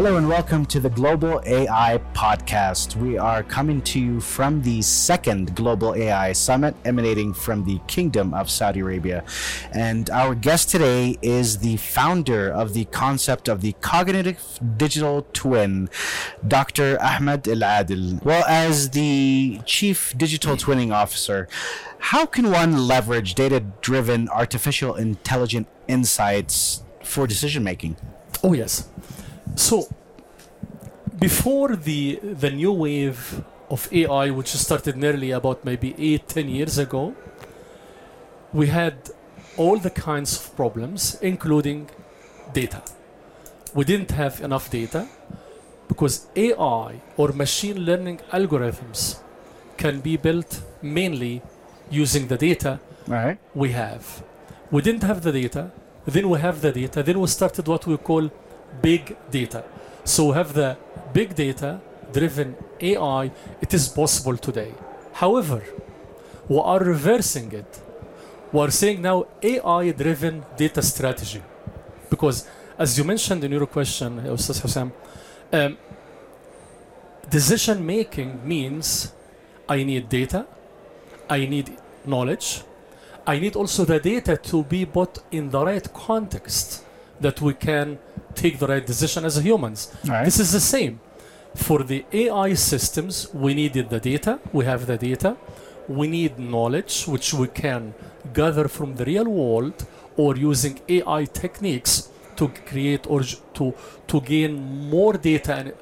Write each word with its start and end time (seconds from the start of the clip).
Hello 0.00 0.16
and 0.16 0.30
welcome 0.30 0.64
to 0.64 0.80
the 0.80 0.88
Global 0.88 1.42
AI 1.44 2.00
Podcast. 2.14 2.96
We 2.96 3.18
are 3.18 3.42
coming 3.42 3.82
to 3.82 4.00
you 4.00 4.18
from 4.18 4.62
the 4.62 4.80
second 4.80 5.54
Global 5.54 5.94
AI 5.94 6.32
Summit 6.32 6.74
emanating 6.86 7.34
from 7.34 7.66
the 7.66 7.78
Kingdom 7.86 8.32
of 8.32 8.48
Saudi 8.48 8.80
Arabia. 8.80 9.22
And 9.72 10.08
our 10.08 10.34
guest 10.34 10.70
today 10.70 11.18
is 11.20 11.58
the 11.58 11.76
founder 11.76 12.50
of 12.50 12.72
the 12.72 12.86
concept 12.86 13.46
of 13.46 13.60
the 13.60 13.74
cognitive 13.82 14.40
digital 14.78 15.26
twin, 15.34 15.90
Dr. 16.48 16.96
Ahmed 17.02 17.46
El 17.46 17.58
Adl. 17.58 18.24
Well, 18.24 18.46
as 18.48 18.88
the 18.88 19.60
chief 19.66 20.16
digital 20.16 20.56
twinning 20.56 20.94
officer, 20.94 21.46
how 21.98 22.24
can 22.24 22.50
one 22.50 22.88
leverage 22.88 23.34
data 23.34 23.60
driven 23.82 24.30
artificial 24.30 24.94
intelligent 24.94 25.68
insights 25.88 26.84
for 27.04 27.26
decision 27.26 27.62
making? 27.62 27.98
Oh 28.42 28.54
yes. 28.54 28.88
So 29.54 29.88
before 31.18 31.76
the 31.76 32.18
the 32.22 32.50
new 32.50 32.72
wave 32.72 33.42
of 33.70 33.88
AI, 33.92 34.30
which 34.30 34.48
started 34.48 34.96
nearly 34.96 35.30
about 35.30 35.64
maybe 35.64 35.94
eight, 35.98 36.28
ten 36.28 36.48
years 36.48 36.78
ago, 36.78 37.14
we 38.52 38.66
had 38.66 38.96
all 39.56 39.76
the 39.76 39.90
kinds 39.90 40.36
of 40.36 40.56
problems, 40.56 41.18
including 41.20 41.90
data. 42.52 42.82
We 43.74 43.84
didn't 43.84 44.10
have 44.10 44.40
enough 44.40 44.70
data 44.70 45.06
because 45.86 46.26
AI 46.34 47.00
or 47.16 47.28
machine 47.32 47.84
learning 47.84 48.20
algorithms 48.32 49.20
can 49.76 50.00
be 50.00 50.16
built 50.16 50.62
mainly 50.82 51.42
using 51.90 52.26
the 52.28 52.36
data 52.36 52.80
right. 53.06 53.38
we 53.54 53.72
have. 53.72 54.22
We 54.70 54.82
didn't 54.82 55.02
have 55.02 55.22
the 55.22 55.32
data, 55.32 55.72
then 56.06 56.28
we 56.28 56.38
have 56.38 56.60
the 56.60 56.72
data, 56.72 57.02
then 57.02 57.20
we 57.20 57.26
started 57.26 57.66
what 57.68 57.86
we 57.86 57.96
call 57.96 58.30
big 58.82 59.16
data. 59.30 59.64
So 60.04 60.32
have 60.32 60.52
the 60.54 60.76
big 61.12 61.34
data 61.34 61.80
driven 62.12 62.56
AI, 62.80 63.30
it 63.60 63.74
is 63.74 63.88
possible 63.88 64.36
today. 64.36 64.72
However, 65.12 65.62
we 66.48 66.58
are 66.58 66.80
reversing 66.80 67.52
it. 67.52 67.80
We 68.52 68.60
are 68.60 68.70
saying 68.70 69.02
now 69.02 69.26
AI 69.42 69.92
driven 69.92 70.44
data 70.56 70.82
strategy. 70.82 71.42
Because 72.08 72.46
as 72.78 72.98
you 72.98 73.04
mentioned 73.04 73.44
in 73.44 73.52
your 73.52 73.66
question, 73.66 74.20
Ustaz 74.20 74.60
Hussam, 74.62 74.92
um, 75.52 75.78
decision 77.28 77.84
making 77.84 78.40
means 78.46 79.12
I 79.68 79.84
need 79.84 80.08
data, 80.08 80.46
I 81.28 81.46
need 81.46 81.76
knowledge, 82.04 82.62
I 83.26 83.38
need 83.38 83.54
also 83.54 83.84
the 83.84 84.00
data 84.00 84.36
to 84.36 84.64
be 84.64 84.84
put 84.86 85.18
in 85.30 85.50
the 85.50 85.64
right 85.64 85.92
context 85.92 86.84
that 87.20 87.40
we 87.40 87.54
can 87.54 87.98
take 88.34 88.58
the 88.58 88.66
right 88.66 88.84
decision 88.84 89.24
as 89.24 89.36
humans. 89.36 89.94
Right. 90.06 90.24
This 90.24 90.38
is 90.38 90.52
the 90.52 90.60
same. 90.60 91.00
For 91.54 91.82
the 91.82 92.04
AI 92.12 92.54
systems, 92.54 93.28
we 93.34 93.54
needed 93.54 93.90
the 93.90 94.00
data, 94.00 94.38
we 94.52 94.64
have 94.64 94.86
the 94.86 94.96
data, 94.96 95.36
we 95.88 96.06
need 96.06 96.38
knowledge 96.38 97.04
which 97.06 97.34
we 97.34 97.48
can 97.48 97.94
gather 98.32 98.68
from 98.68 98.94
the 98.94 99.04
real 99.04 99.28
world 99.28 99.84
or 100.16 100.36
using 100.36 100.80
AI 100.88 101.24
techniques 101.24 102.08
to 102.36 102.48
create 102.48 103.06
or 103.08 103.22
to, 103.54 103.74
to 104.06 104.20
gain 104.20 104.52
more 104.88 105.14
data 105.14 105.54
and 105.54 105.72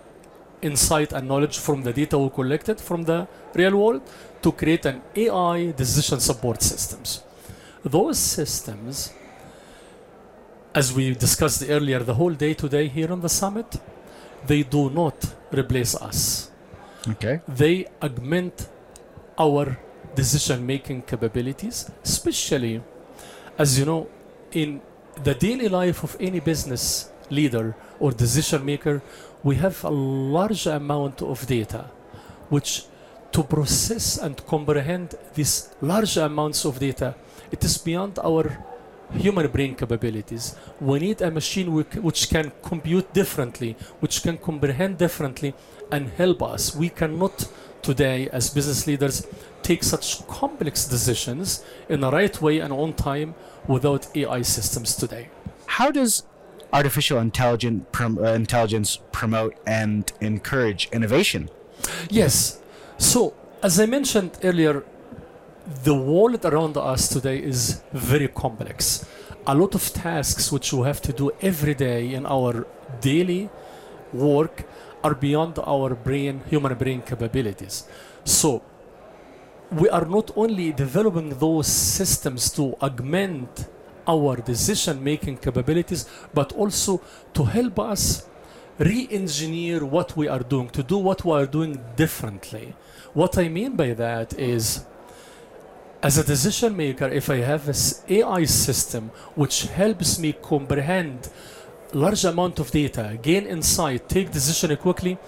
insight 0.63 1.13
and 1.13 1.29
knowledge 1.29 1.59
from 1.59 1.83
the 1.83 1.93
data 1.93 2.19
we 2.19 2.31
collected 2.31 2.81
from 2.81 3.05
the 3.05 3.29
real 3.55 3.77
world 3.77 4.03
to 4.43 4.53
create 4.53 4.87
an 4.87 5.03
AI 5.15 5.73
decision 5.73 6.21
support 6.21 6.63
systems. 6.63 7.23
Those 7.85 8.19
systems, 8.19 9.13
as 10.75 10.93
we 10.93 11.15
discussed 11.15 11.65
earlier, 11.69 12.01
the 12.01 12.15
whole 12.15 12.35
day 12.35 12.55
today 12.55 12.89
here 12.89 13.13
on 13.13 13.21
the 13.21 13.29
summit, 13.29 13.81
they 14.47 14.63
do 14.63 14.91
not 14.91 15.35
replace 15.53 15.95
us. 15.95 16.51
Okay. 17.09 17.41
They 17.49 17.87
augment 18.03 18.69
our 19.39 19.79
decision 20.15 20.67
making 20.67 21.03
capabilities, 21.03 21.91
especially 22.03 22.83
as 23.57 23.79
you 23.79 23.85
know, 23.85 24.09
in 24.53 24.81
the 25.23 25.35
daily 25.35 25.69
life 25.69 26.05
of 26.05 26.17
any 26.21 26.41
business 26.41 27.11
leader 27.31 27.75
or 27.99 28.13
decision 28.13 28.65
maker, 28.65 29.03
we 29.43 29.57
have 29.57 29.83
a 29.85 29.91
large 29.91 30.67
amount 30.67 31.23
of 31.23 31.47
data 31.47 31.91
which 32.49 32.85
to 33.33 33.43
process 33.43 34.19
and 34.19 34.45
comprehend 34.47 35.15
these 35.35 35.69
large 35.81 36.17
amounts 36.17 36.65
of 36.65 36.79
data, 36.79 37.15
it 37.51 37.63
is 37.63 37.77
beyond 37.79 38.19
our 38.21 38.65
human 39.13 39.47
brain 39.49 39.75
capabilities. 39.75 40.57
We 40.81 40.99
need 40.99 41.23
a 41.23 41.31
machine 41.31 41.73
which, 41.73 42.29
can 42.31 42.53
compute 42.63 43.13
differently, 43.13 43.77
which 44.01 44.23
can 44.23 44.39
comprehend 44.39 44.99
differently, 44.99 45.55
and 45.91 46.11
help 46.11 46.43
us. 46.43 46.75
We 46.75 46.91
cannot 46.91 47.49
today, 47.83 48.29
as 48.31 48.51
business 48.51 48.87
leaders, 48.87 49.27
take 49.63 49.83
such 49.83 50.27
complex 50.27 50.85
decisions 50.87 51.65
in 51.89 52.01
the 52.01 52.11
right 52.11 52.41
way 52.41 52.59
and 52.59 52.73
on 52.73 52.93
time 52.95 53.35
without 53.67 54.15
AI 54.17 54.43
systems 54.43 54.97
today. 54.97 55.31
How 55.67 55.91
does 55.91 56.25
artificial 56.73 57.19
intelligent 57.19 57.91
prom- 57.93 58.19
uh, 58.19 58.33
intelligence 58.33 58.99
promote 59.13 59.55
and 59.67 60.13
encourage 60.21 60.89
innovation? 60.93 61.51
Yes. 62.11 62.61
So, 62.99 63.35
as 63.63 63.79
I 63.81 63.87
mentioned 63.87 64.39
earlier, 64.43 64.85
the 65.85 65.95
world 65.95 66.45
around 66.47 66.77
us 66.79 67.09
today 67.09 67.39
is 67.39 67.83
very 67.93 68.29
complex. 68.29 69.05
A 69.47 69.55
lot 69.55 69.75
of 69.75 69.93
tasks 69.93 70.51
which 70.51 70.73
we 70.73 70.87
have 70.87 71.01
to 71.03 71.13
do 71.13 71.31
every 71.43 71.75
day 71.75 72.15
in 72.15 72.25
our 72.25 72.67
daily 73.01 73.51
work 74.13 74.65
are 75.05 75.15
beyond 75.15 75.59
our 75.67 75.95
brain, 75.95 76.41
human 76.49 76.75
brain 76.75 77.03
capabilities. 77.03 77.87
So, 78.25 78.63
we 79.71 79.91
are 79.91 80.07
not 80.07 80.31
only 80.37 80.73
developing 80.73 81.39
those 81.39 81.67
systems 81.67 82.51
to 82.53 82.75
augment 82.81 83.69
our 84.07 84.37
decision 84.37 85.05
making 85.05 85.37
capabilities, 85.37 86.09
but 86.33 86.53
also 86.55 87.03
to 87.35 87.45
help 87.45 87.79
us 87.79 88.27
re-engineer 88.79 89.85
what 89.85 90.17
we 90.17 90.29
are 90.29 90.39
doing 90.39 90.71
to 90.71 90.83
do 90.83 90.97
what 90.97 91.25
we 91.25 91.33
are 91.33 91.47
doing 91.47 91.77
differently 91.97 92.77
what 93.13 93.37
i 93.37 93.49
mean 93.49 93.75
by 93.75 93.93
that 93.93 94.33
is 94.39 94.85
as 96.03 96.19
a 96.19 96.25
decision 96.25 96.77
maker 96.77 97.09
if 97.09 97.29
i 97.31 97.37
have 97.37 97.69
an 97.69 97.75
ai 98.09 98.45
system 98.45 99.11
which 99.35 99.67
helps 99.67 100.19
me 100.19 100.33
comprehend 100.33 101.29
large 101.93 102.25
amount 102.25 102.59
of 102.59 102.71
data 102.71 103.19
gain 103.23 103.47
insight 103.47 104.09
take 104.09 104.31
decision 104.31 104.77
quickly 104.77 105.19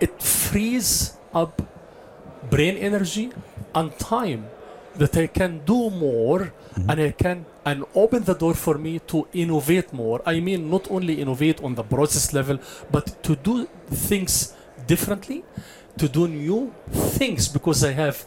it 0.00 0.22
frees 0.22 1.16
up 1.34 1.60
brain 2.50 2.76
energy 2.76 3.30
and 3.74 3.98
time 3.98 4.46
that 4.96 5.16
i 5.16 5.26
can 5.26 5.60
do 5.64 5.90
more 5.90 6.52
mm-hmm. 6.78 6.90
and 6.90 7.00
I 7.00 7.10
can 7.10 7.46
and 7.64 7.84
open 7.94 8.24
the 8.24 8.34
door 8.34 8.54
for 8.54 8.78
me 8.78 8.98
to 9.00 9.26
innovate 9.32 9.92
more. 9.92 10.22
I 10.24 10.40
mean, 10.40 10.70
not 10.70 10.90
only 10.90 11.20
innovate 11.20 11.62
on 11.62 11.74
the 11.74 11.82
process 11.82 12.32
level, 12.32 12.58
but 12.90 13.22
to 13.24 13.36
do 13.36 13.68
things 13.90 14.54
differently, 14.86 15.44
to 15.98 16.08
do 16.08 16.28
new 16.28 16.72
things 16.90 17.48
because 17.48 17.84
I 17.84 17.92
have 17.92 18.24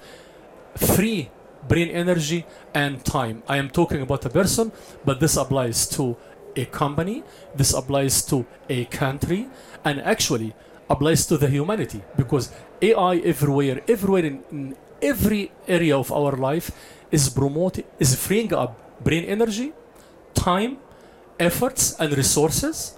free 0.75 1.29
brain 1.67 1.89
energy 1.89 2.45
and 2.73 3.03
time. 3.05 3.43
I 3.47 3.57
am 3.57 3.69
talking 3.69 4.01
about 4.01 4.25
a 4.25 4.29
person, 4.29 4.71
but 5.05 5.19
this 5.19 5.37
applies 5.37 5.87
to 5.89 6.17
a 6.55 6.65
company, 6.65 7.23
this 7.55 7.73
applies 7.73 8.23
to 8.25 8.45
a 8.69 8.85
country, 8.85 9.47
and 9.85 10.01
actually 10.01 10.53
applies 10.89 11.25
to 11.25 11.37
the 11.37 11.47
humanity 11.47 12.01
because 12.17 12.51
AI 12.81 13.17
everywhere, 13.17 13.81
everywhere 13.87 14.25
in, 14.25 14.43
in 14.51 14.75
every 15.01 15.51
area 15.67 15.97
of 15.97 16.11
our 16.11 16.33
life 16.33 16.71
is 17.11 17.29
promoting, 17.29 17.85
is 17.99 18.15
freeing 18.15 18.53
up 18.53 19.03
brain 19.03 19.23
energy, 19.23 19.73
time, 20.33 20.77
efforts, 21.39 21.95
and 21.99 22.15
resources 22.15 22.97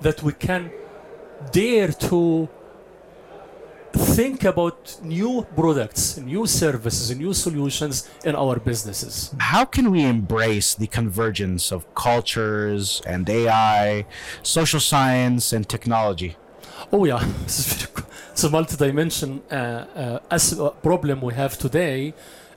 that 0.00 0.22
we 0.22 0.32
can 0.32 0.70
dare 1.52 1.88
to 1.88 2.48
think 4.14 4.44
about 4.44 4.98
new 5.02 5.46
products, 5.54 6.18
new 6.18 6.46
services, 6.46 7.16
new 7.16 7.32
solutions 7.32 8.08
in 8.24 8.34
our 8.34 8.58
businesses. 8.58 9.32
How 9.38 9.64
can 9.64 9.90
we 9.90 10.02
embrace 10.02 10.74
the 10.74 10.88
convergence 10.88 11.70
of 11.70 11.94
cultures 11.94 13.00
and 13.06 13.28
AI, 13.30 14.06
social 14.42 14.80
science, 14.80 15.52
and 15.52 15.68
technology? 15.68 16.36
Oh 16.92 17.04
yeah, 17.04 17.24
this 17.44 17.60
is 17.60 17.66
very 17.72 17.90
co- 17.94 18.06
it's 18.32 18.44
a 18.44 18.50
multi-dimension 18.50 19.42
uh, 19.50 19.54
uh, 19.54 20.18
as 20.30 20.58
a 20.58 20.70
problem 20.70 21.20
we 21.20 21.34
have 21.34 21.56
today. 21.56 22.14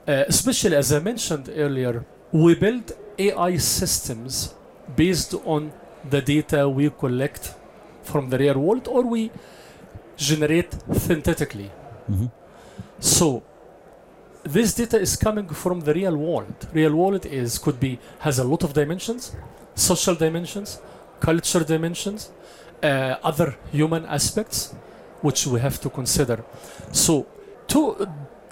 Uh, 0.08 0.24
especially 0.28 0.76
as 0.76 0.92
I 0.92 1.00
mentioned 1.00 1.50
earlier, 1.56 2.04
we 2.32 2.56
build 2.56 2.92
AI 3.20 3.58
systems 3.58 4.54
based 4.96 5.34
on 5.46 5.72
the 6.10 6.22
data 6.22 6.68
we 6.68 6.90
collect 6.90 7.54
from 8.02 8.30
the 8.30 8.38
real 8.38 8.60
world, 8.60 8.88
or 8.88 9.04
we 9.04 9.32
generate 10.18 10.74
synthetically. 10.92 11.72
Mhm. 12.10 12.32
So 13.00 13.44
this 14.44 14.74
data 14.74 15.00
is 15.00 15.16
coming 15.16 15.48
from 15.48 15.82
the 15.82 15.94
real 15.94 16.16
world. 16.18 16.68
Real 16.74 16.96
world 16.96 17.26
is 17.26 17.58
could 17.58 17.80
be 17.80 18.00
has 18.20 18.40
a 18.40 18.44
lot 18.44 18.64
of 18.64 18.74
dimensions, 18.74 19.32
social 19.76 20.16
dimensions, 20.16 20.80
culture 21.20 21.64
dimensions, 21.64 22.30
uh, 22.84 23.16
other 23.24 23.56
human 23.72 24.06
aspects 24.06 24.74
which 25.22 25.48
we 25.48 25.60
have 25.60 25.80
to 25.80 25.90
consider. 25.90 26.44
So, 26.92 27.26
two, 27.68 27.96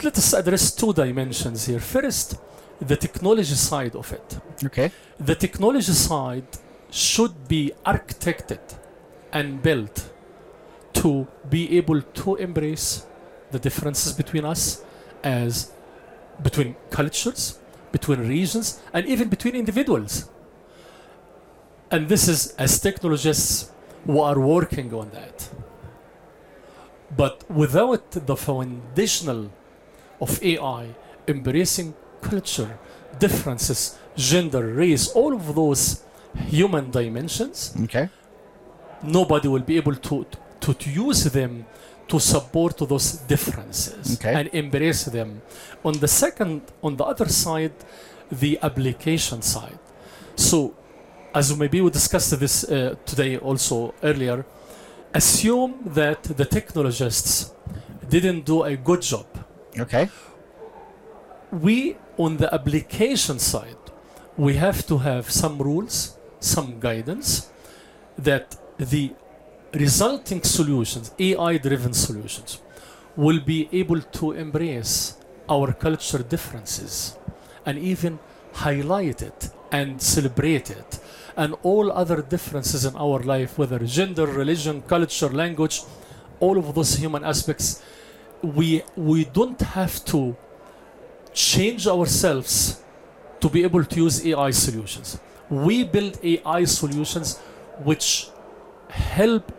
let 0.02 0.18
us 0.18 0.34
address 0.34 0.72
two 0.72 0.94
dimensions 0.94 1.66
here. 1.66 1.80
First, 1.80 2.38
the 2.80 2.96
technology 2.96 3.56
side 3.56 3.96
of 3.96 4.12
it. 4.14 4.38
Okay. 4.66 4.92
The 5.20 5.36
technology 5.36 5.92
side 5.92 6.48
should 6.90 7.48
be 7.48 7.74
architected 7.86 8.60
and 9.32 9.62
built 9.62 10.11
to 11.02 11.28
be 11.50 11.78
able 11.78 12.02
to 12.02 12.36
embrace 12.36 13.06
the 13.52 13.60
differences 13.60 14.14
between 14.14 14.46
us 14.46 14.84
as 15.24 15.72
between 16.42 16.76
cultures, 16.90 17.60
between 17.92 18.20
regions, 18.28 18.80
and 18.94 19.06
even 19.06 19.28
between 19.30 19.56
individuals. 19.56 20.30
And 21.90 22.08
this 22.08 22.28
is 22.28 22.54
as 22.58 22.80
technologists 22.80 23.72
who 24.06 24.20
are 24.22 24.40
working 24.40 24.94
on 24.94 25.10
that. 25.12 25.50
But 27.16 27.44
without 27.50 28.12
the 28.12 28.36
foundational 28.38 29.52
of 30.22 30.42
AI 30.42 30.96
embracing 31.28 31.94
culture, 32.22 32.80
differences, 33.20 33.98
gender, 34.16 34.66
race, 34.74 35.10
all 35.10 35.34
of 35.34 35.54
those 35.56 36.04
human 36.48 36.90
dimensions, 36.92 37.74
Okay. 37.84 38.10
nobody 39.04 39.48
will 39.50 39.66
be 39.72 39.76
able 39.78 39.96
to, 39.96 40.26
to, 40.62 40.74
to 40.74 40.90
use 40.90 41.24
them 41.26 41.66
to 42.08 42.20
support 42.20 42.78
those 42.78 43.14
differences 43.28 44.18
Okay. 44.18 44.34
and 44.34 44.50
embrace 44.54 45.06
them. 45.06 45.42
On 45.84 45.94
the 45.94 46.08
second, 46.08 46.62
on 46.84 46.98
the 46.98 47.06
other 47.06 47.30
side, 47.30 47.74
the 48.32 48.60
application 48.62 49.42
side. 49.42 49.80
So, 50.36 50.74
as 51.34 51.56
maybe 51.56 51.80
we 51.82 51.90
discussed 51.90 52.38
this 52.40 52.64
uh, 52.64 52.96
today 53.06 53.38
also 53.38 53.94
earlier, 54.04 54.46
assume 55.14 55.76
that 55.86 56.24
the 56.24 56.46
technologists 56.46 57.52
didn't 58.10 58.46
do 58.46 58.64
a 58.64 58.76
good 58.76 59.02
job. 59.02 59.26
Okay. 59.80 60.10
We, 61.52 61.98
on 62.18 62.38
the 62.38 62.54
application 62.54 63.40
side, 63.40 63.78
we 64.38 64.56
have 64.56 64.86
to 64.88 64.98
have 64.98 65.30
some 65.30 65.58
rules, 65.58 66.18
some 66.40 66.80
guidance 66.80 67.50
that 68.18 68.58
the 68.78 69.14
resulting 69.74 70.44
solutions, 70.44 71.12
AI 71.18 71.58
driven 71.58 71.94
solutions, 71.94 72.60
will 73.16 73.40
be 73.40 73.70
able 73.72 74.02
to 74.02 74.32
embrace 74.32 75.18
our 75.50 75.74
culture 75.74 76.24
differences 76.24 77.18
and 77.66 77.78
even 77.78 78.20
highlight 78.54 79.22
it 79.22 79.50
and 79.72 80.02
celebrate 80.02 80.70
it 80.70 81.00
and 81.38 81.56
all 81.64 81.92
other 81.92 82.22
differences 82.22 82.86
in 82.86 82.96
our 82.96 83.20
life, 83.20 83.58
whether 83.58 83.80
gender, 83.80 84.26
religion, 84.26 84.82
culture, 84.82 85.30
language, 85.30 85.82
all 86.40 86.58
of 86.58 86.76
those 86.76 86.96
human 86.96 87.24
aspects, 87.24 87.82
we, 88.42 88.84
we 88.96 89.26
don't 89.26 89.62
have 89.62 90.04
to 90.06 90.36
change 91.34 91.88
ourselves 91.88 92.82
to 93.40 93.50
be 93.50 93.64
able 93.64 93.86
to 93.86 93.96
use 93.96 94.26
AI 94.26 94.52
solutions. 94.52 95.20
We 95.50 95.84
build 95.84 96.20
AI 96.24 96.66
solutions 96.66 97.38
which 97.84 98.28
help 98.90 99.52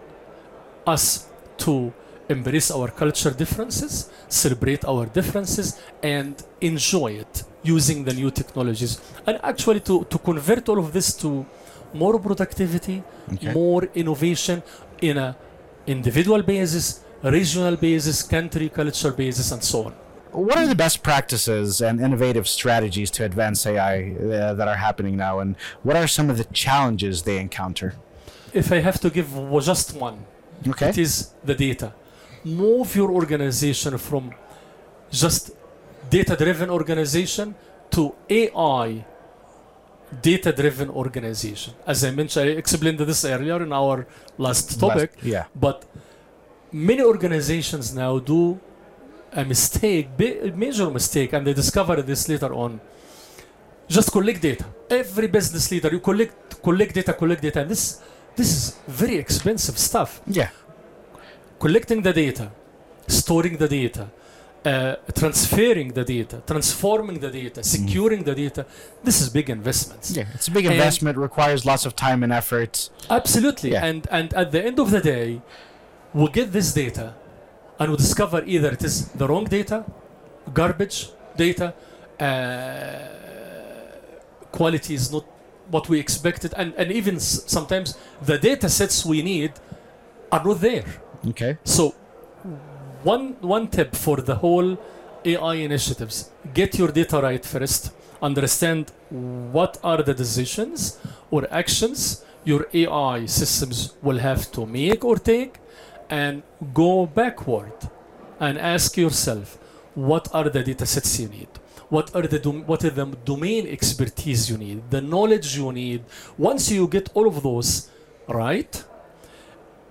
us 0.86 1.26
to 1.58 1.92
embrace 2.28 2.70
our 2.70 2.88
culture 2.88 3.30
differences, 3.30 4.10
celebrate 4.28 4.84
our 4.84 5.06
differences, 5.06 5.80
and 6.02 6.42
enjoy 6.60 7.12
it 7.12 7.44
using 7.62 8.04
the 8.04 8.12
new 8.14 8.30
technologies. 8.30 9.00
And 9.26 9.38
actually, 9.42 9.80
to, 9.80 10.04
to 10.04 10.18
convert 10.18 10.68
all 10.68 10.78
of 10.78 10.92
this 10.92 11.14
to 11.18 11.46
more 11.94 12.18
productivity, 12.18 13.02
Okay. 13.34 13.52
more 13.52 13.88
innovation 13.94 14.62
in 15.00 15.16
a 15.18 15.36
individual 15.86 16.42
basis, 16.42 17.00
regional 17.22 17.76
basis, 17.76 18.22
country 18.22 18.68
culture 18.68 19.12
basis, 19.12 19.52
and 19.52 19.62
so 19.62 19.84
on. 19.86 19.92
What 20.32 20.56
are 20.58 20.66
the 20.66 20.74
best 20.74 21.02
practices 21.02 21.80
and 21.82 22.00
innovative 22.00 22.48
strategies 22.48 23.10
to 23.12 23.24
advance 23.24 23.66
AI 23.66 24.12
uh, 24.12 24.54
that 24.54 24.66
are 24.66 24.76
happening 24.76 25.16
now, 25.16 25.38
and 25.40 25.56
what 25.82 25.96
are 25.96 26.06
some 26.08 26.30
of 26.30 26.38
the 26.38 26.44
challenges 26.44 27.22
they 27.22 27.38
encounter? 27.38 27.94
If 28.52 28.72
I 28.72 28.80
have 28.80 28.98
to 29.00 29.10
give 29.10 29.28
just 29.62 29.94
one, 29.94 30.24
Okay. 30.70 30.88
it 30.90 30.98
is 30.98 31.30
the 31.44 31.54
data. 31.54 31.92
Move 32.44 32.94
your 32.96 33.10
organization 33.10 33.98
from 33.98 34.32
just 35.10 35.50
data 36.10 36.34
driven 36.36 36.70
organization 36.70 37.54
to 37.90 38.14
AI 38.28 39.04
data 40.20 40.52
driven 40.52 40.88
organization. 40.90 41.74
As 41.86 42.04
I 42.04 42.10
mentioned, 42.10 42.48
I 42.48 42.52
explained 42.52 42.98
this 42.98 43.24
earlier 43.24 43.62
in 43.62 43.72
our 43.72 44.06
last 44.38 44.78
topic, 44.78 45.12
Last- 45.16 45.24
yeah. 45.24 45.44
but 45.54 45.84
many 46.72 47.02
organizations 47.02 47.94
now 47.94 48.18
do 48.18 48.58
a 49.32 49.44
mistake, 49.44 50.08
bi- 50.16 50.52
major 50.54 50.90
mistake, 50.90 51.32
and 51.32 51.46
they 51.46 51.54
discover 51.54 52.02
this 52.02 52.28
later 52.28 52.52
on. 52.52 52.80
Just 53.88 54.10
collect 54.12 54.40
data. 54.42 54.64
Every 54.90 55.26
business 55.28 55.70
leader, 55.70 55.90
you 55.90 56.00
collect, 56.00 56.62
collect 56.62 56.94
data, 56.94 57.12
collect 57.14 57.40
data. 57.42 57.60
And 57.60 57.70
this, 57.70 58.00
this 58.36 58.50
is 58.56 58.76
very 58.86 59.16
expensive 59.16 59.76
stuff 59.78 60.20
Yeah. 60.26 60.50
collecting 61.58 62.02
the 62.02 62.12
data, 62.12 62.50
storing 63.06 63.56
the 63.58 63.68
data, 63.68 64.04
uh, 64.64 64.94
transferring 65.20 65.88
the 65.92 66.04
data, 66.04 66.36
transforming 66.46 67.18
the 67.20 67.30
data, 67.30 67.60
securing 67.64 68.22
the 68.24 68.34
data. 68.34 68.64
This 69.02 69.20
is 69.20 69.28
big 69.28 69.48
investments. 69.50 70.10
Yeah. 70.16 70.24
It's 70.34 70.48
a 70.48 70.50
big 70.52 70.66
And- 70.66 70.74
investment, 70.74 71.18
requires 71.18 71.64
lots 71.64 71.84
of 71.86 71.92
time 71.96 72.22
and 72.22 72.32
effort. 72.32 72.88
Absolutely. 73.10 73.70
Yeah. 73.72 73.84
And 73.88 74.06
and 74.10 74.28
at 74.42 74.48
the 74.54 74.62
end 74.68 74.78
of 74.78 74.88
the 74.90 75.00
day, 75.00 75.40
we 76.14 76.26
get 76.38 76.52
this 76.52 76.72
data 76.72 77.06
and 77.78 77.90
we 77.92 77.96
discover 77.96 78.38
either 78.54 78.70
it 78.78 78.82
is 78.84 78.94
the 79.20 79.26
wrong 79.30 79.46
data, 79.58 79.84
garbage 80.60 80.98
data, 81.36 81.74
uh, 82.20 82.26
quality 84.52 84.94
is 84.94 85.10
not 85.12 85.24
what 85.70 85.88
we 85.88 85.98
expected, 85.98 86.52
and, 86.56 86.74
and 86.76 86.90
even 86.92 87.16
s- 87.16 87.44
sometimes 87.46 87.96
the 88.20 88.38
data 88.38 88.68
sets 88.68 89.04
we 89.04 89.22
need 89.22 89.52
are 90.30 90.42
not 90.44 90.60
there. 90.60 90.84
Okay. 91.28 91.58
So, 91.64 91.94
one 93.02 93.36
one 93.40 93.68
tip 93.68 93.94
for 93.94 94.16
the 94.16 94.36
whole 94.36 94.78
AI 95.24 95.54
initiatives: 95.54 96.30
get 96.54 96.78
your 96.78 96.88
data 96.88 97.20
right 97.20 97.44
first. 97.44 97.92
Understand 98.20 98.92
what 99.10 99.78
are 99.82 100.02
the 100.02 100.14
decisions 100.14 100.98
or 101.30 101.46
actions 101.50 102.24
your 102.44 102.66
AI 102.72 103.26
systems 103.26 103.94
will 104.02 104.18
have 104.18 104.50
to 104.52 104.66
make 104.66 105.04
or 105.04 105.16
take, 105.16 105.58
and 106.08 106.42
go 106.72 107.06
backward 107.06 107.72
and 108.38 108.58
ask 108.58 108.96
yourself, 108.96 109.58
what 109.94 110.28
are 110.32 110.48
the 110.48 110.62
data 110.62 110.86
sets 110.86 111.18
you 111.20 111.28
need? 111.28 111.48
What 111.94 112.16
are 112.16 112.26
the 112.34 112.38
dom- 112.38 112.64
what 112.66 112.82
are 112.86 112.94
the 113.00 113.04
domain 113.32 113.66
expertise 113.76 114.48
you 114.50 114.56
need? 114.56 114.78
The 114.90 115.02
knowledge 115.02 115.48
you 115.58 115.70
need. 115.72 116.00
Once 116.38 116.70
you 116.70 116.88
get 116.88 117.10
all 117.12 117.26
of 117.28 117.42
those 117.42 117.90
right, 118.26 118.72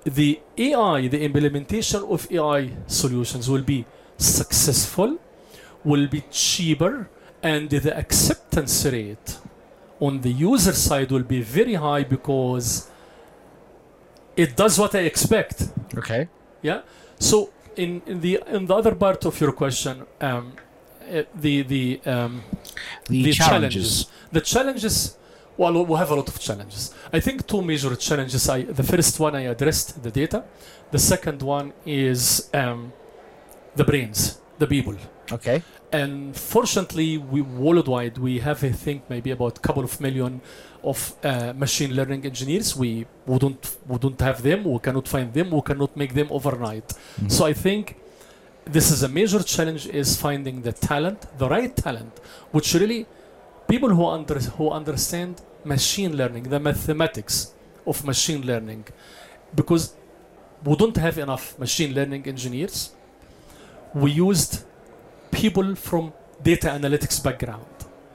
the 0.04 0.40
AI, 0.58 1.08
the 1.08 1.22
implementation 1.22 2.02
of 2.16 2.26
AI 2.32 2.72
solutions 2.88 3.48
will 3.52 3.62
be 3.62 3.86
successful, 4.18 5.20
will 5.84 6.08
be 6.08 6.24
cheaper, 6.32 7.08
and 7.44 7.70
the 7.70 7.96
acceptance 7.96 8.84
rate 8.86 9.38
on 10.00 10.22
the 10.22 10.32
user 10.32 10.74
side 10.74 11.12
will 11.12 11.28
be 11.36 11.42
very 11.44 11.76
high 11.76 12.04
because 12.04 12.90
it 14.36 14.56
does 14.56 14.80
what 14.80 14.96
I 14.96 15.02
expect. 15.02 15.70
Okay. 15.96 16.30
Yeah. 16.64 16.82
So 17.20 17.52
in, 17.76 18.02
in 18.08 18.22
the 18.22 18.40
in 18.48 18.66
the 18.66 18.76
other 18.76 18.96
part 18.96 19.24
of 19.26 19.40
your 19.40 19.52
question, 19.52 20.08
um, 20.20 20.54
uh, 21.12 21.24
the 21.36 21.56
the 21.64 21.84
um, 22.06 22.42
The, 23.08 23.24
the 23.24 23.34
challenges. 23.34 24.08
The 24.32 24.42
challenges, 24.42 25.18
well, 25.58 25.86
we 25.86 25.96
have 25.98 26.12
a 26.12 26.16
lot 26.16 26.30
of 26.30 26.40
challenges. 26.40 26.94
I 27.12 27.20
think 27.20 27.46
two 27.48 27.62
major 27.62 27.96
challenges. 27.96 28.48
I, 28.50 28.64
the 28.64 28.84
first 28.84 29.20
one 29.20 29.36
I 29.36 29.42
addressed 29.54 30.02
the 30.04 30.12
data. 30.12 30.44
The 30.92 31.00
second 31.00 31.42
one 31.42 31.74
is 31.86 32.50
um, 32.54 32.94
the 33.76 33.84
brains, 33.84 34.40
the 34.60 34.68
people. 34.68 34.96
Okay. 35.32 35.62
And 35.92 36.36
fortunately, 36.38 37.18
we 37.18 37.42
worldwide 37.42 38.18
we 38.18 38.40
have 38.40 38.64
I 38.64 38.72
think 38.72 39.04
maybe 39.10 39.32
about 39.32 39.58
a 39.58 39.62
couple 39.62 39.84
of 39.84 40.00
million 40.00 40.42
of 40.84 41.14
uh, 41.24 41.54
machine 41.54 41.94
learning 41.98 42.26
engineers. 42.26 42.76
We 42.76 43.06
we 43.28 43.38
don't 44.04 44.20
have 44.22 44.42
them. 44.42 44.64
We 44.64 44.80
cannot 44.80 45.08
find 45.08 45.34
them. 45.34 45.52
We 45.52 45.62
cannot 45.62 45.92
make 46.02 46.14
them 46.14 46.28
overnight. 46.38 46.88
Mhm. 46.94 47.30
So 47.32 47.46
I 47.46 47.54
think 47.54 47.96
this 48.66 48.92
is 48.92 49.04
a 49.04 49.08
major 49.08 49.42
challenge 49.44 49.88
is 49.88 50.16
finding 50.16 50.62
the 50.62 50.72
talent, 50.72 51.26
the 51.38 51.48
right 51.50 51.76
talent, 51.76 52.20
which 52.52 52.74
really 52.74 53.06
people 53.68 53.90
who 53.90 54.06
under 54.06 54.40
who 54.58 54.70
understand 54.70 55.42
machine 55.64 56.16
learning, 56.16 56.44
the 56.44 56.60
mathematics 56.60 57.54
of 57.86 58.06
machine 58.06 58.46
learning, 58.46 58.86
because 59.56 59.96
we 60.64 60.76
don't 60.76 60.98
have 60.98 61.18
enough 61.18 61.58
machine 61.58 61.94
learning 61.94 62.28
engineers. 62.28 62.92
We 63.94 64.12
used 64.12 64.64
people 65.32 65.76
from 65.76 66.14
data 66.42 66.68
analytics 66.68 67.24
background. 67.24 67.66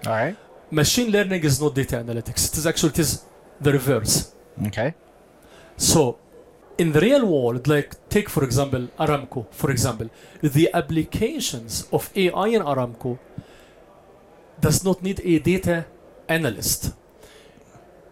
All 0.07 0.13
right. 0.13 0.37
Machine 0.71 1.11
learning 1.11 1.45
is 1.45 1.61
not 1.61 1.75
data 1.75 1.97
analytics. 1.97 2.49
It 2.51 2.59
is 2.59 2.67
actually 2.67 2.91
it 2.91 2.99
is 3.01 3.25
the 3.61 3.73
reverse. 3.73 4.33
Okay. 4.67 4.95
So 5.77 6.19
in 6.79 6.93
the 6.93 7.01
real 7.01 7.25
world, 7.27 7.67
like 7.67 7.97
take 8.09 8.29
for 8.29 8.45
example 8.45 8.89
Aramco, 8.99 9.47
for 9.51 9.71
example, 9.71 10.11
the 10.43 10.69
applications 10.73 11.89
of 11.93 12.11
AI 12.15 12.49
in 12.49 12.63
Aramco 12.63 13.19
does 14.61 14.85
not 14.85 15.03
need 15.03 15.21
a 15.25 15.39
data 15.39 15.87
analyst. 16.29 16.95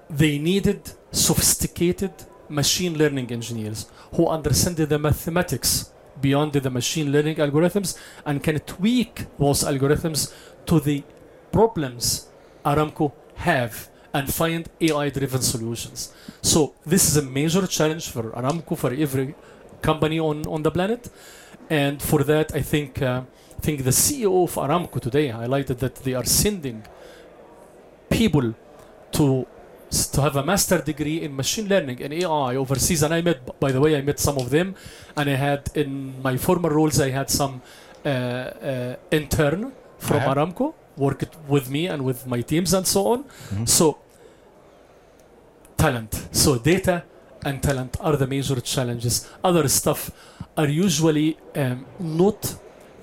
They 0.09 0.39
needed 0.39 0.93
sophisticated 1.11 2.13
machine 2.49 2.97
learning 2.99 3.33
engineers 3.33 3.87
who 4.13 4.29
understand 4.29 4.77
the 4.77 4.99
mathematics 4.99 5.91
beyond 6.21 6.53
the 6.53 6.71
machine 6.71 7.11
learning 7.11 7.37
algorithms 7.37 7.99
and 8.25 8.43
can 8.43 8.59
tweak 8.61 9.27
those 9.39 9.65
algorithms 9.65 10.33
to 10.67 10.81
the 10.81 11.03
problems 11.53 12.29
Aramco 12.65 13.13
have 13.35 13.89
and 14.17 14.25
find 14.43 14.63
AI 14.81 15.07
driven 15.19 15.43
solutions. 15.55 15.99
So 16.53 16.59
this 16.93 17.03
is 17.09 17.15
a 17.17 17.23
major 17.41 17.65
challenge 17.77 18.07
for 18.15 18.25
Aramco 18.41 18.75
for 18.83 18.93
every 19.07 19.35
company 19.89 20.19
on, 20.21 20.47
on 20.55 20.61
the 20.67 20.71
planet. 20.71 21.03
And 21.71 22.01
for 22.11 22.21
that 22.33 22.55
I 22.55 22.63
think 22.73 22.91
uh, 23.03 23.23
I 23.59 23.61
think 23.67 23.79
the 23.91 23.97
CEO 24.05 24.33
of 24.47 24.53
Aramco 24.65 24.99
today 25.09 25.27
highlighted 25.41 25.79
that 25.85 25.95
they 26.05 26.15
are 26.21 26.25
sending 26.43 26.79
people 28.11 28.55
to 29.13 29.47
to 30.13 30.21
have 30.27 30.37
a 30.37 30.45
master 30.45 30.79
degree 30.91 31.19
in 31.23 31.31
machine 31.37 31.69
learning 31.69 32.03
and 32.03 32.13
AI 32.13 32.57
overseas. 32.57 33.03
And 33.05 33.15
I 33.15 33.21
met, 33.23 33.39
by 33.61 33.71
the 33.71 33.81
way, 33.81 33.97
I 33.97 34.03
met 34.03 34.19
some 34.19 34.37
of 34.39 34.51
them, 34.51 34.75
and 35.17 35.31
I 35.31 35.37
had 35.49 35.71
in 35.75 36.21
my 36.21 36.37
former 36.37 36.69
roles, 36.71 36.99
I 37.01 37.11
had 37.11 37.31
some 37.31 37.63
uh, 38.05 38.09
uh, 38.09 38.97
intern 39.19 39.61
from 39.99 40.17
Uh-huh. 40.17 40.35
Aramco 40.35 40.75
worked 40.97 41.33
with 41.49 41.71
me 41.71 41.87
and 41.87 42.03
with 42.05 42.27
my 42.27 42.41
teams 42.43 42.71
and 42.75 42.87
so 42.87 43.01
on. 43.13 43.25
Mhm. 43.25 43.69
So 43.79 43.85
talent, 45.85 46.13
so 46.33 46.51
data 46.73 47.05
and 47.45 47.63
talent 47.63 47.93
are 48.01 48.17
the 48.17 48.27
major 48.27 48.59
challenges. 48.75 49.15
Other 49.49 49.67
stuff 49.69 50.01
are 50.57 50.71
usually 50.87 51.37
um, 51.63 51.85
not 52.01 52.41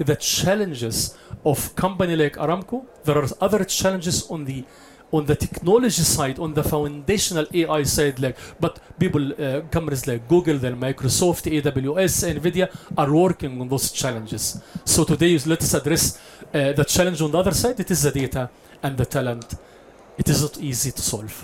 the 0.09 0.15
challenges 0.15 0.97
of 1.51 1.57
company 1.75 2.15
like 2.23 2.35
Aramco. 2.43 2.77
There 3.05 3.17
are 3.21 3.27
other 3.39 3.63
challenges 3.65 4.17
on 4.33 4.45
the 4.50 4.59
on 5.17 5.25
the 5.31 5.35
technology 5.35 6.03
side, 6.15 6.38
on 6.39 6.51
the 6.59 6.63
foundational 6.63 7.45
AI 7.59 7.83
side, 7.83 8.17
like 8.25 8.38
but 8.63 8.73
people, 8.97 9.23
uh, 9.33 9.61
companies 9.77 10.03
like 10.07 10.21
Google, 10.33 10.57
then 10.65 10.75
Microsoft, 10.88 11.43
AWS, 11.55 12.15
Nvidia 12.38 12.67
are 12.97 13.11
working 13.23 13.59
on 13.61 13.67
those 13.73 13.91
challenges. 13.91 14.43
So 14.85 15.03
today, 15.03 15.33
let 15.53 15.61
us 15.67 15.73
address 15.79 16.03
uh, 16.17 16.71
the 16.79 16.85
challenge 16.95 17.19
on 17.21 17.29
the 17.33 17.39
other 17.43 17.55
side. 17.63 17.77
It 17.85 17.91
is 17.91 18.01
the 18.07 18.11
data 18.21 18.50
and 18.81 18.93
the 19.01 19.05
talent. 19.17 19.47
It 20.17 20.27
is 20.29 20.41
not 20.41 20.55
easy 20.71 20.91
to 21.00 21.01
solve. 21.13 21.35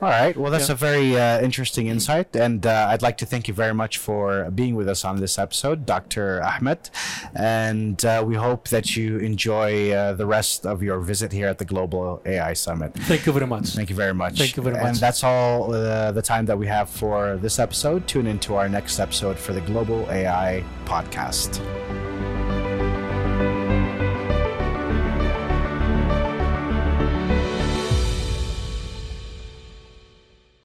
All 0.00 0.08
right. 0.08 0.36
Well, 0.36 0.50
that's 0.50 0.68
Yeah. 0.68 0.74
a 0.74 0.76
very 0.76 1.16
uh, 1.18 1.40
interesting 1.40 1.86
insight, 1.88 2.34
and 2.36 2.64
uh, 2.66 2.88
I'd 2.90 3.02
like 3.02 3.16
to 3.18 3.26
thank 3.26 3.48
you 3.48 3.54
very 3.54 3.74
much 3.74 3.98
for 3.98 4.50
being 4.50 4.74
with 4.74 4.88
us 4.88 5.04
on 5.04 5.20
this 5.20 5.38
episode, 5.38 5.86
Dr. 5.86 6.42
Ahmed. 6.42 6.90
And 7.34 8.04
uh, 8.04 8.22
we 8.26 8.34
hope 8.34 8.68
that 8.68 8.96
you 8.96 9.18
enjoy 9.18 9.90
uh, 9.92 10.12
the 10.14 10.26
rest 10.26 10.66
of 10.66 10.82
your 10.82 11.00
visit 11.00 11.32
here 11.32 11.48
at 11.48 11.58
the 11.58 11.64
Global 11.64 12.22
AI 12.26 12.52
Summit. 12.54 12.94
Thank 12.94 13.26
you 13.26 13.32
very 13.32 13.46
much. 13.46 13.68
Thank 13.70 13.90
you 13.90 13.96
very 13.96 14.14
much. 14.14 14.38
Thank 14.38 14.56
you 14.56 14.62
very 14.62 14.76
much. 14.76 14.84
And 14.86 14.96
that's 14.96 15.22
all 15.24 15.72
uh, 15.74 16.12
the 16.12 16.22
time 16.22 16.46
that 16.46 16.58
we 16.58 16.66
have 16.66 16.88
for 16.90 17.36
this 17.36 17.58
episode. 17.58 18.06
Tune 18.06 18.26
into 18.26 18.54
our 18.54 18.68
next 18.68 18.98
episode 18.98 19.38
for 19.38 19.52
the 19.52 19.60
Global 19.62 20.06
AI 20.10 20.64
Podcast. 20.84 22.11